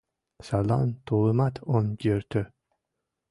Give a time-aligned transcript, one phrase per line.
[0.45, 2.41] Садлан тулымат ом йӧртӧ